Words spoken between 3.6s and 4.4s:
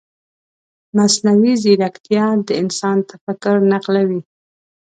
نقلوي.